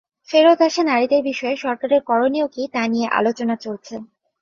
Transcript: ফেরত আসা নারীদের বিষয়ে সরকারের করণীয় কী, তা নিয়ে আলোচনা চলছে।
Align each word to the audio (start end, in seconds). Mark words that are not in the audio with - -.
ফেরত 0.29 0.59
আসা 0.61 0.81
নারীদের 0.83 1.21
বিষয়ে 1.23 1.55
সরকারের 1.55 2.01
করণীয় 2.03 2.47
কী, 2.47 2.63
তা 2.73 2.81
নিয়ে 2.87 3.07
আলোচনা 3.11 3.55
চলছে। 3.57 3.95